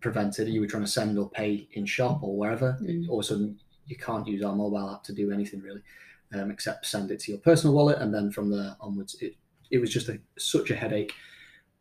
[0.01, 2.77] prevented you were trying to send or pay in shop or wherever.
[2.81, 3.09] Mm.
[3.09, 5.81] All of a sudden, you can't use our mobile app to do anything really,
[6.33, 9.35] um, except send it to your personal wallet, and then from there onwards, it
[9.71, 11.13] it was just a, such a headache.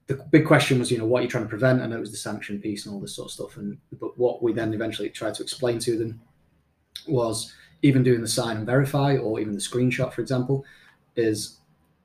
[0.08, 2.10] The big question was, you know, what are you're trying to prevent, and it was
[2.10, 3.56] the sanction piece and all this sort of stuff.
[3.56, 6.20] And but what we then eventually tried to explain to them
[7.06, 10.64] was even doing the sign and verify, or even the screenshot, for example,
[11.14, 11.58] is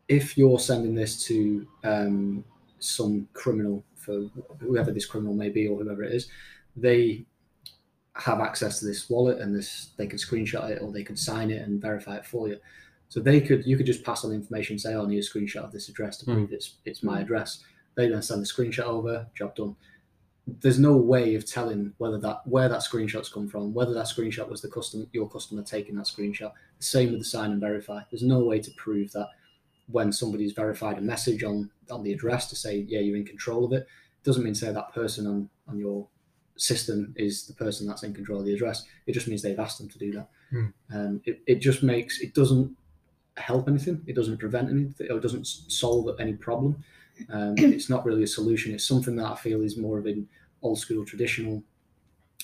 [0.08, 2.44] if you're sending this to um,
[2.84, 6.28] some criminal for whoever this criminal may be or whoever it is,
[6.76, 7.26] they
[8.16, 11.50] have access to this wallet and this they can screenshot it or they could sign
[11.50, 12.58] it and verify it for you.
[13.10, 15.22] So they could you could just pass on the information, say, oh, I need a
[15.22, 16.34] screenshot of this address to hmm.
[16.34, 17.64] prove it's it's my address.
[17.96, 19.76] They then send the screenshot over, job done.
[20.46, 24.50] There's no way of telling whether that where that screenshot's come from, whether that screenshot
[24.50, 26.52] was the custom your customer taking that screenshot.
[26.80, 28.02] The same with the sign and verify.
[28.12, 29.30] There's no way to prove that
[29.88, 33.66] when somebody's verified a message on on the address to say, yeah, you're in control
[33.66, 33.88] of it,
[34.24, 36.08] doesn't mean say that person on on your
[36.56, 38.86] system is the person that's in control of the address.
[39.08, 40.30] It just means they've asked them to do that.
[40.50, 40.66] Hmm.
[40.94, 42.76] Um, it, it just makes it doesn't
[43.38, 44.02] help anything.
[44.06, 45.10] It doesn't prevent anything.
[45.10, 46.84] Or it doesn't solve any problem.
[47.30, 48.74] Um, it's not really a solution.
[48.74, 50.28] It's something that I feel is more of an
[50.62, 51.64] old school traditional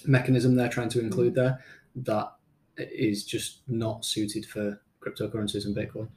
[0.05, 1.63] mechanism they're trying to include there
[1.95, 2.33] that
[2.77, 6.07] is just not suited for cryptocurrencies and Bitcoin.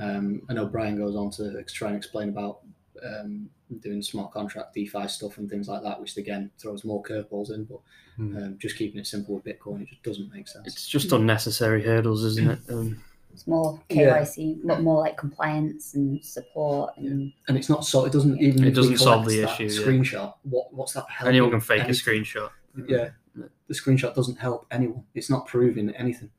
[0.00, 2.60] Um, I know Brian goes on to try and explain about
[3.04, 3.48] um,
[3.80, 7.64] doing smart contract DeFi stuff and things like that, which again throws more curveballs in.
[7.64, 7.80] But
[8.16, 8.36] Hmm.
[8.36, 10.66] um, just keeping it simple with Bitcoin, it just doesn't make sense.
[10.66, 12.58] It's just unnecessary hurdles, isn't it?
[12.68, 14.18] Um, It's more Yeah.
[14.18, 18.04] KYC, more, more like compliance and support and and it's not so.
[18.04, 18.64] It doesn't even.
[18.64, 19.86] It doesn't solve the that issue, yeah.
[19.86, 20.34] Screenshot.
[20.42, 21.06] What what's that?
[21.08, 22.50] helping anyone can fake a screenshot.
[22.88, 25.04] Yeah, the screenshot doesn't help anyone.
[25.14, 26.30] It's not proving anything.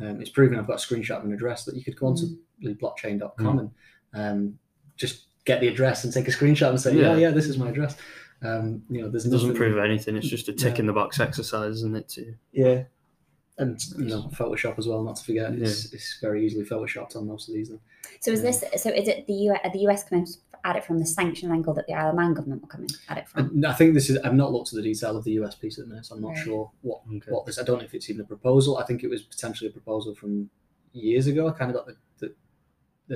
[0.00, 2.26] Um, it's proven I've got a screenshot of an address that you could go onto
[2.62, 2.78] Mm.
[2.78, 3.70] blockchain.com and
[4.14, 4.58] um,
[4.96, 7.16] just get the address and take a screenshot and say, yeah, Yeah.
[7.16, 7.96] yeah, this is my address.
[8.42, 10.16] Um, you know, there's It doesn't nothing- prove anything.
[10.16, 10.80] It's just a tick No.
[10.80, 12.08] in the box exercise, isn't it?
[12.10, 12.84] To Yeah.
[13.58, 15.52] And you know, Photoshop as well, not to forget.
[15.52, 17.68] It's, it's very easily photoshopped on most of these.
[17.68, 17.78] Then.
[18.20, 20.26] so is this so is it the US the US coming
[20.64, 23.18] at it from the sanction angle that the Isle of Man government were coming at
[23.18, 23.46] it from?
[23.50, 24.18] And I think this is.
[24.18, 26.22] I've not looked at the detail of the US piece at the minute, so I'm
[26.22, 26.44] not Right.
[26.44, 27.30] sure what okay.
[27.30, 27.58] what this.
[27.58, 28.78] I don't know if it's even a proposal.
[28.78, 30.50] I think it was potentially a proposal from
[30.92, 31.48] years ago.
[31.48, 32.34] I kind of got the the,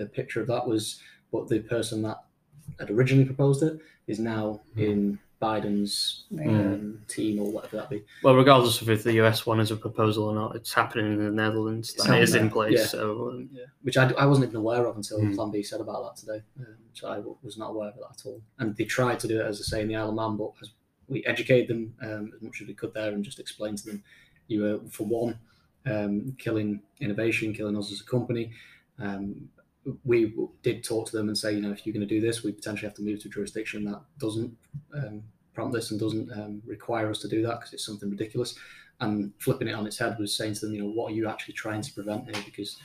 [0.00, 1.00] the picture of that was,
[1.32, 2.24] but the person that
[2.78, 4.80] had originally proposed it is now Hmm.
[4.80, 6.46] in Biden's Right.
[6.48, 8.04] um, team or whatever that be.
[8.22, 11.18] Well, regardless of if the US one is a proposal or not, it's happening in
[11.24, 11.94] the Netherlands.
[11.94, 12.78] It's That is happening in place.
[12.78, 12.86] yeah.
[12.86, 15.34] So um, Yeah, which I, I wasn't even aware of until Hmm.
[15.34, 16.42] Plan B said about that today.
[16.58, 18.42] Um, so I w- was not aware of it at all.
[18.58, 20.50] And they tried to do it, as I say, in the Isle of Man, but
[20.60, 20.70] as
[21.08, 24.02] we educated them um, as much as we could there and just explained to them,
[24.48, 25.38] you were, for one,
[25.86, 28.50] um, killing innovation, killing us as a company.
[28.98, 29.48] Um,
[30.04, 32.42] we did talk to them and say, you know, if you're going to do this,
[32.42, 34.56] we potentially have to move to a jurisdiction that doesn't
[34.94, 35.22] um,
[35.54, 38.54] prompt this and doesn't um, require us to do that because it's something ridiculous.
[39.00, 41.28] And flipping it on its head was saying to them, you know, what are you
[41.28, 42.42] actually trying to prevent here?
[42.44, 42.78] Because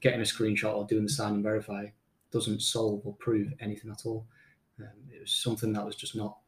[0.00, 1.86] getting a screenshot or doing the sign and verify
[2.30, 4.26] doesn't solve or prove anything at all.
[4.78, 6.38] Um, it was something that was just not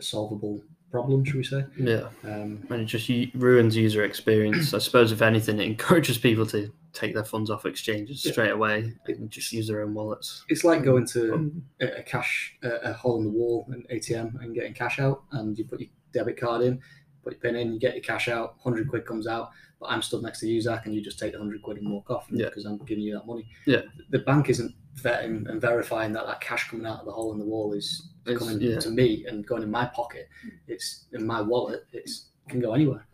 [0.00, 0.62] solvable
[0.94, 1.64] problem, should we say?
[1.76, 4.72] yeah, Um, and it just ruins user experience.
[4.72, 8.30] I suppose if anything, it encourages people to take their funds off exchanges Yeah.
[8.32, 10.44] straight away and just use their own wallets.
[10.48, 14.54] it's like going to a, cash, a, a hole in the wall, an ATM, and
[14.54, 16.80] getting cash out, and you put your debit card in,
[17.24, 20.02] put your pin in, you get your cash out, hundred quid comes out, but I'm
[20.02, 22.26] stood next to you, Zach, and you just take the hundred quid and walk off
[22.30, 22.46] Yeah.
[22.46, 23.46] because I'm giving you that money.
[23.66, 23.82] Yeah.
[24.10, 27.38] the bank isn't vetting and verifying that that cash coming out of the hole in
[27.38, 28.78] the wall is It's- coming yeah.
[28.78, 30.28] to me and going in my pocket.
[30.68, 31.86] It's in my wallet.
[31.92, 33.06] It's it can go anywhere.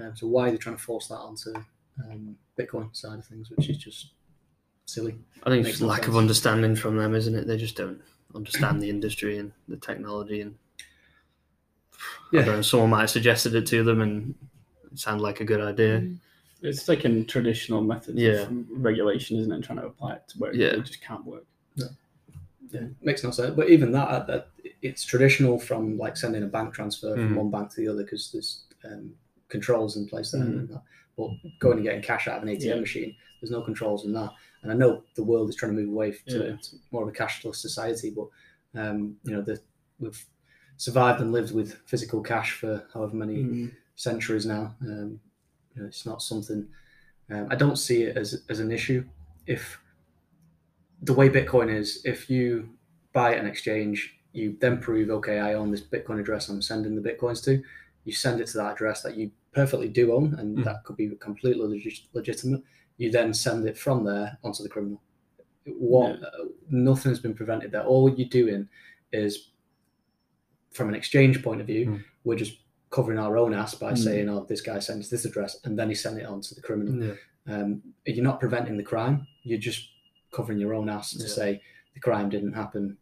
[0.00, 1.52] Um, so why are they trying to force that onto
[2.04, 4.12] um, Bitcoin side of things, which is just
[4.86, 5.14] silly.
[5.44, 7.46] I think Makes it's no lack of understanding from them, isn't it?
[7.46, 8.00] They just don't
[8.34, 10.40] understand the industry and the technology.
[10.40, 12.44] And I Yeah.
[12.44, 14.34] don't know, someone might have suggested it to them and
[14.92, 16.06] it sounded like a good idea.
[16.60, 18.42] It's taking traditional methods Yeah.
[18.42, 20.68] of regulation, isn't it, and trying to apply it to where Yeah.
[20.68, 21.44] it just can't work.
[21.74, 21.86] Yeah,
[22.70, 22.86] yeah.
[23.00, 23.54] makes no sense.
[23.56, 24.48] But even that, uh, that
[24.80, 27.36] it's traditional from like sending a bank transfer from Mhm.
[27.36, 29.14] one bank to the other because there's um,
[29.48, 30.42] controls in place there.
[30.42, 30.82] And that.
[31.16, 32.80] But going and getting cash out of an ATM Yeah.
[32.80, 34.30] machine, there's no controls in that.
[34.62, 36.56] And I know the world is trying to move away to, Yeah.
[36.56, 38.28] to more of a cashless society, but
[38.74, 39.60] um, you know, the,
[40.00, 40.24] we've
[40.78, 43.72] survived and lived with physical cash for however many Mm.
[43.96, 44.74] Centuries now.
[44.82, 45.20] Um,
[45.74, 46.66] you know, it's not something.
[47.30, 49.04] Um, I don't see it as as an issue.
[49.46, 49.78] If
[51.02, 52.70] the way Bitcoin is, if you
[53.12, 56.48] buy an exchange, you then prove, okay, I own this Bitcoin address.
[56.48, 57.62] I'm sending the bitcoins to.
[58.04, 60.64] You send it to that address that you perfectly do own, and Mhm.
[60.64, 62.62] that could be completely legit- legitimate.
[62.96, 65.02] You then send it from there onto the criminal.
[65.66, 66.22] What?
[66.22, 67.84] Uh, nothing's been prevented there.
[67.84, 68.68] All you're doing
[69.12, 69.50] is,
[70.70, 72.04] from an exchange point of view, Mm.
[72.24, 72.58] we're just
[72.92, 73.98] covering our own ass by Mm.
[73.98, 76.60] saying, "Oh, this guy sends this address," and then he sent it on to the
[76.62, 76.94] criminal.
[77.04, 77.14] Yeah.
[77.54, 79.26] Um, you're not preventing the crime.
[79.42, 79.88] You're just
[80.32, 81.26] covering your own ass to Yeah.
[81.28, 81.62] say
[81.94, 82.96] the crime didn't happen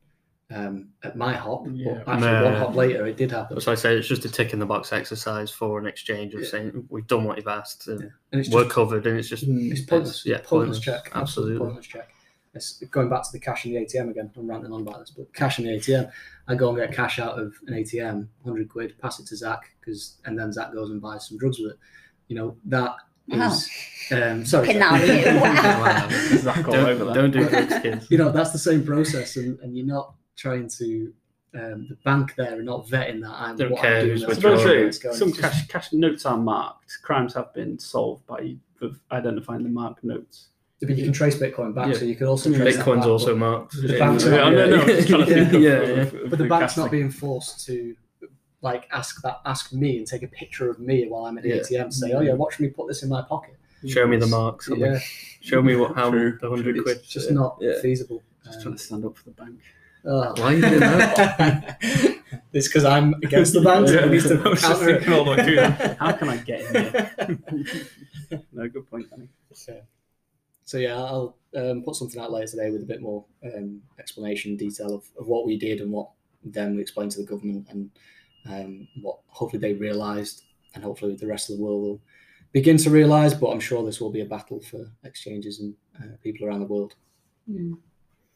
[0.52, 2.02] um, at my hop, Yeah.
[2.04, 3.60] but actually one hop later it did happen.
[3.60, 6.40] So I say it's just a tick in the box exercise for an exchange of
[6.40, 6.48] Yeah.
[6.48, 8.06] saying we've done what you've asked, and Yeah.
[8.32, 9.70] And it's we're just covered, and it's just Mm.
[9.70, 10.26] it's pointless.
[10.26, 10.80] yeah, pointless, pointless.
[11.04, 11.12] check.
[11.14, 11.58] Absolutely.
[11.58, 12.08] pointless check.
[12.52, 14.30] It's going back to the cash in the ATM again.
[14.36, 16.10] I'm ranting on about this, but cash in the ATM.
[16.48, 19.70] I go and get cash out of an ATM, hundred quid, pass it to Zach,
[19.80, 21.78] because and then Zach goes and buys some drugs with it.
[22.26, 22.96] You know that
[23.28, 23.70] is.
[24.10, 25.00] Um, sorry, Pin Zach.
[25.00, 26.40] that you.
[26.40, 26.40] Wow.
[26.40, 27.14] Zach all don't, that.
[27.14, 28.10] don't do drugs, kids.
[28.10, 31.12] you know that's the same process, and, and you're not trying to.
[31.52, 33.32] Um, the bank there are not vetting that.
[33.32, 34.18] I'm Don't what care I'm doing.
[34.18, 34.66] who's that's To be withdrawing.
[34.68, 35.16] where true, it's going.
[35.16, 36.98] some It's just- cash cash notes are marked.
[37.02, 38.56] Crimes have been solved by
[39.12, 40.48] identifying the marked notes.
[40.80, 41.94] But you can trace Bitcoin back, Yeah.
[41.98, 43.72] so you could also trace Bitcoin's back, also but- marked.
[43.82, 43.98] The Yeah.
[43.98, 44.80] bank's Yeah, not- I don't know.
[44.80, 46.20] I'm just trying to think of- Yeah, of- yeah.
[46.22, 47.94] But the the bank's not being forced to
[48.62, 51.50] like ask that ask me and take a picture of me while I'm at the
[51.50, 51.56] Yeah.
[51.56, 53.56] ATM to say, Oh yeah, watch me put this in my pocket.
[53.86, 54.68] Show me the marks.
[54.74, 54.98] Yeah,
[55.40, 56.38] Show me what how True.
[56.40, 57.02] the hundred it's quid.
[57.02, 57.80] just not Yeah.
[57.80, 58.22] feasible.
[58.44, 59.58] Just Um, trying to stand up for the bank.
[60.06, 60.34] oh.
[60.40, 61.78] Why are you doing that?
[62.52, 63.88] it's because I'm against the bank.
[63.88, 65.96] Yeah, I need to I was just thinking all the that.
[65.98, 67.38] How can I get in there?
[68.52, 69.28] no, good point, Danny.
[69.52, 69.80] So,
[70.70, 74.56] so yeah, I'll um, put something out later today with a bit more um, explanation,
[74.56, 76.10] detail of, of what we did and what
[76.44, 77.90] then we explained to the government and
[78.48, 80.44] um, what hopefully they realised
[80.76, 82.00] and hopefully the rest of the world will
[82.52, 83.34] begin to realise.
[83.34, 86.66] But I'm sure this will be a battle for exchanges and uh, people around the
[86.66, 86.94] world.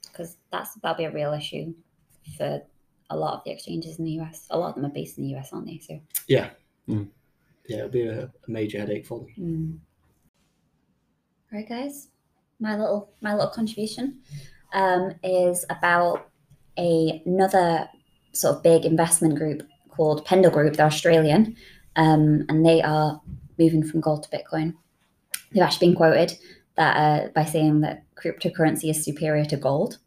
[0.02, 1.72] Because that's that'll be a real issue
[2.36, 2.60] for
[3.10, 4.48] a lot of the exchanges in the US.
[4.50, 5.78] A lot of them are based in the US, aren't they?
[5.78, 6.50] So Yeah,
[6.88, 7.10] Mm.
[7.68, 9.28] yeah, it'll be a, a major headache for them.
[9.38, 9.78] Mm.
[11.52, 12.08] Right, guys.
[12.60, 14.20] My little my little contribution
[14.72, 16.28] um, is about
[16.78, 17.88] a, another
[18.32, 20.76] sort of big investment group called Pendle Group.
[20.76, 21.56] They're Australian,
[21.96, 23.20] um, and they are
[23.58, 24.74] moving from gold to Bitcoin.
[25.52, 26.38] They've actually been quoted
[26.76, 29.98] that uh, by saying that cryptocurrency is superior to gold.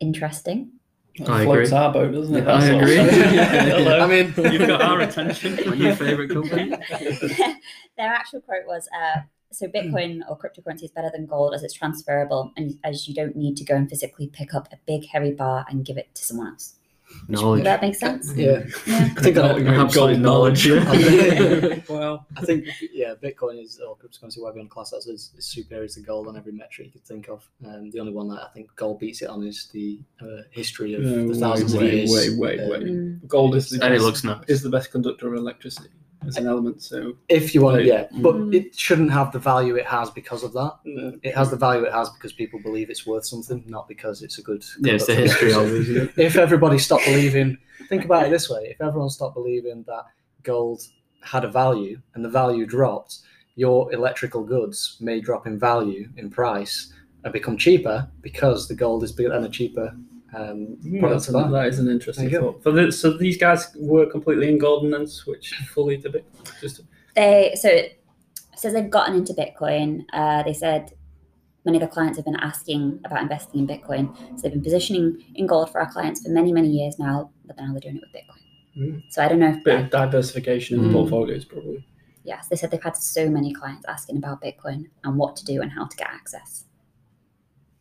[0.00, 0.72] Interesting.
[1.20, 1.78] I floats agree.
[1.78, 2.48] our boat, doesn't it?
[2.48, 2.80] I That's all.
[2.80, 2.96] agree.
[3.70, 4.00] Hello.
[4.00, 5.54] I mean, You've got our attention.
[5.64, 6.70] My new favourite company.
[7.96, 9.20] Their actual quote was uh,
[9.54, 13.36] so Bitcoin or cryptocurrency is better than gold as it's transferable and as you don't
[13.36, 16.24] need to go and physically pick up a big heavy bar and give it to
[16.24, 16.74] someone else.
[17.30, 18.32] Does that make sense?
[18.34, 19.10] yeah, Yeah.
[19.16, 20.66] I think I, Absolute knowledge.
[20.66, 21.78] yeah.
[21.88, 25.06] well, I think yeah, Bitcoin is or cryptocurrency, whatever you want to class that as,
[25.06, 27.48] is, is superior to gold on every metric you could think of.
[27.64, 30.94] Um, the only one that I think gold beats it on is the uh, history
[30.94, 32.36] of Yeah, the thousands way, of years.
[32.38, 32.82] way, way, Um.
[33.22, 33.26] Mm.
[33.28, 34.42] gold is the And it looks nice.
[34.48, 35.90] is the best conductor of electricity
[36.26, 36.82] as an element.
[36.82, 37.86] So If you want, Right.
[37.86, 38.54] yeah, but Mm.
[38.54, 40.72] it shouldn't have the value it has because of that.
[40.98, 44.22] uh, It has the value it has because people believe it's worth something, not because
[44.22, 44.64] it's a good.
[44.80, 46.10] Yeah, it's the history of it.
[46.16, 47.58] if everybody stopped believing,
[47.88, 50.04] think about it this way: if everyone stopped believing that
[50.42, 50.82] gold
[51.22, 53.18] had a value and the value dropped,
[53.56, 56.92] your electrical goods may drop in value in price
[57.24, 59.96] and become cheaper because the gold is bigger and a cheaper
[60.36, 62.52] um, Yeah, product that's to an- that is an interesting There you go.
[62.52, 62.62] thought.
[62.62, 66.60] For the, so these guys were completely in gold and then switched fully to Bitcoin.
[66.60, 66.80] Just
[67.14, 67.98] They so it
[68.56, 70.04] says they've gotten into Bitcoin.
[70.12, 70.92] Uh, they said
[71.64, 74.14] many of the clients have been asking about investing in Bitcoin.
[74.36, 77.56] So they've been positioning in gold for our clients for many, many years now, but
[77.56, 78.40] now they're doing it with Bitcoin.
[78.76, 79.02] Mm.
[79.10, 80.88] So I don't know if Bit of diversification in Mm.
[80.88, 81.86] the portfolios, probably.
[82.24, 85.62] yes, they said they've had so many clients asking about Bitcoin and what to do
[85.62, 86.63] and how to get access.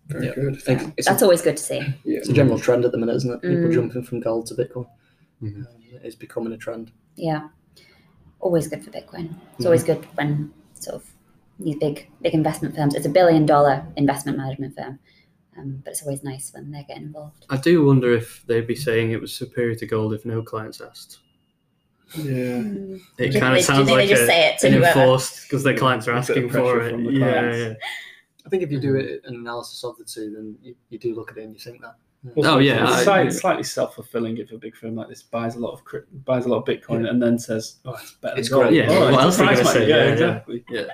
[0.07, 0.35] Very Yeah.
[0.35, 0.55] good.
[0.55, 1.77] I think it's, That's a, always good to see.
[2.03, 2.17] Yeah.
[2.19, 3.41] it's a general trend at the minute, isn't it?
[3.41, 3.73] People Mm.
[3.73, 4.87] jumping from gold to Bitcoin.
[5.41, 5.65] Mhm.
[5.65, 5.67] Um,
[6.03, 6.91] it's becoming a trend.
[7.15, 7.47] Yeah,
[8.39, 9.33] always good for Bitcoin.
[9.57, 11.09] It's always good when sort of
[11.59, 12.95] these big big investment firms.
[12.95, 14.99] It's a billion dollar investment management firm,
[15.57, 17.45] um, but it's always nice when they're getting involved.
[17.49, 20.81] I do wonder if they'd be saying it was superior to gold if no clients
[20.81, 21.19] asked.
[22.17, 22.23] Yeah.
[22.61, 22.99] Mm.
[23.17, 24.99] It kind of sounds do they like just a, say it to an whoever?
[24.99, 27.11] enforced because their clients are A bit of asking for it.
[27.13, 27.73] Yeah, yeah.
[28.45, 29.07] I think if you do mm-hmm.
[29.07, 31.59] it, an analysis of the two, then you, you do look at it and you
[31.59, 31.95] think that.
[32.37, 35.59] Oh, yeah, it's I- slightly, slightly self-fulfilling if a big firm like this buys a
[35.59, 35.81] lot of
[36.25, 38.73] buys a lot of Bitcoin and then says, "Oh, it's better." It's than great.
[38.73, 39.89] Yeah, Oh, what else are you gonna say?
[39.89, 40.11] Yeah, Yeah, yeah.
[40.13, 40.65] exactly.
[40.69, 40.85] Yeah.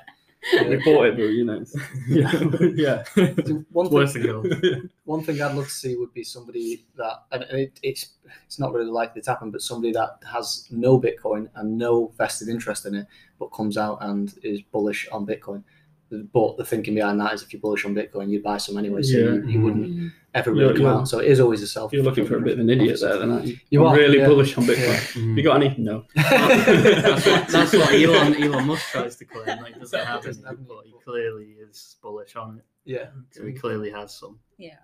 [0.68, 1.64] we bought it, but you know,
[2.08, 2.32] yeah,
[2.76, 3.04] yeah.
[3.14, 6.86] So One It's worse thing, than one thing I'd love to see would be somebody
[6.96, 8.14] that, and it, it's
[8.46, 12.48] it's not really likely to happen, but somebody that has no Bitcoin and no vested
[12.48, 13.08] interest in it,
[13.38, 15.64] but comes out and is bullish on Bitcoin.
[16.12, 19.02] But the thinking behind that is, if you're bullish on Bitcoin, you'd buy some anyway,
[19.04, 19.26] so Yeah.
[19.34, 20.12] you, you wouldn't Mm.
[20.34, 21.08] ever really come out.
[21.08, 21.94] So it is always a self.
[21.94, 23.58] You're looking for a bit of an idiot there, then, aren't you?
[23.70, 24.28] You I'm are, really yeah.
[24.28, 24.78] bullish on Bitcoin.
[25.16, 25.22] Yeah.
[25.22, 25.38] Mm.
[25.38, 25.76] You got any?
[25.78, 26.06] No.
[26.16, 29.62] that's what, that's what Elon Elon Musk tries to claim.
[29.62, 32.66] Like, doesn't have Doesn't any, but he clearly is bullish on it.
[32.86, 33.08] yeah.
[33.32, 34.40] So he clearly has some.
[34.58, 34.76] Yeah.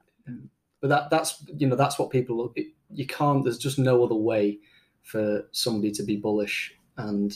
[0.81, 2.53] But that that's you know that's what people look.
[2.55, 3.43] It, you can't.
[3.43, 4.59] There's just no other way
[5.03, 7.35] for somebody to be bullish and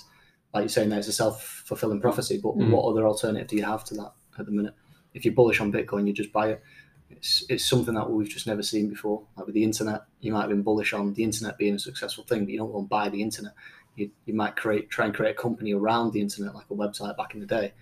[0.54, 2.40] like you're saying, that it's a self fulfilling prophecy.
[2.42, 2.72] But Mm.
[2.72, 4.74] what other alternative do you have to that at the minute?
[5.14, 6.62] If you're bullish on Bitcoin, you just buy it.
[7.10, 9.24] It's it's something that we've just never seen before.
[9.36, 12.24] Like with the internet, you might have been bullish on the internet being a successful
[12.24, 13.54] thing, but you don't go and buy the internet.
[13.96, 17.18] You, you might create try and create a company around the internet, like a website
[17.18, 17.74] back in the day.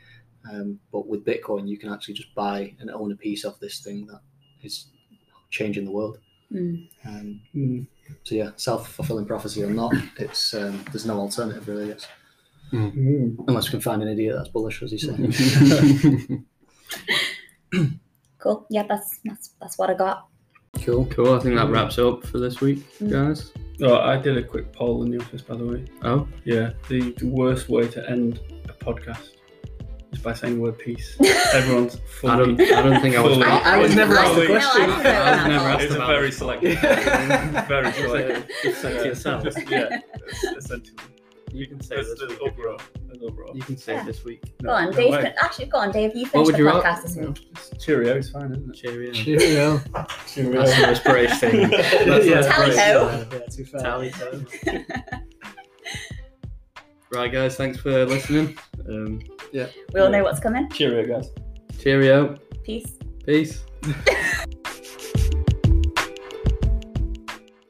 [0.50, 3.80] Um, but with Bitcoin, you can actually just buy and own a piece of this
[3.82, 4.22] thing that
[4.64, 4.88] is
[5.50, 6.20] changing the world.
[6.52, 6.88] Mm.
[7.06, 7.88] Um, Mm.
[8.24, 11.90] so yeah, self fulfilling prophecy or not, it's um, there's no alternative really.
[11.90, 12.08] It's,
[12.72, 13.36] Mm.
[13.48, 16.40] unless we can find an idiot that's bullish, as you say.
[18.40, 18.66] Cool.
[18.70, 20.28] Yeah, that's that's that's what I got.
[20.84, 21.06] cool.
[21.08, 21.34] cool.
[21.34, 23.12] I think that wraps up for this week, Mm.
[23.12, 23.52] guys.
[23.82, 25.86] Oh, I did a quick poll in the office, by the way.
[26.04, 29.30] Oh, Yeah, the, the worst way to end a podcast
[30.14, 31.16] is by saying the word peace.
[31.54, 32.34] Everyone's fully.
[32.34, 32.62] I don't.
[32.62, 33.34] I don't think I was.
[33.34, 34.88] fully- I- I was never asked the fully- question.
[34.88, 36.34] No, I didn't know I was never asked It's a about very it.
[36.34, 36.80] selective.
[37.68, 38.48] very selective.
[38.64, 39.44] Just say it to yourself.
[39.44, 40.00] Just- yeah,
[40.58, 40.98] essentially.
[41.52, 42.40] You can say There's, this there's week.
[42.42, 42.70] if you uproar.
[42.76, 42.82] want.
[43.08, 43.56] There's uproar.
[43.56, 44.04] You can say Yeah.
[44.04, 44.44] this week.
[44.62, 45.14] Go on, Dave.
[45.22, 46.16] Can, actually, go on, Dave.
[46.16, 47.54] You What finish would the you podcast this week.
[47.56, 48.76] Just Cheerio is fine, isn't it?
[48.76, 49.12] Cheerio.
[49.14, 49.82] Cheerio.
[50.28, 50.62] Cheerio.
[50.66, 51.70] That's the most British thing.
[51.70, 52.42] That's Yeah.
[52.42, 53.26] Tally ho.
[53.32, 53.82] Yeah, too fair.
[53.82, 54.44] Tally ho.
[57.12, 57.56] Right, guys.
[57.56, 58.58] Thanks for listening.
[58.90, 59.22] Um,
[59.54, 60.70] We all know what's coming.
[60.72, 61.30] Cheerio, guys.
[61.80, 62.36] cheerio.
[62.64, 62.98] Peace.
[63.26, 63.64] Peace.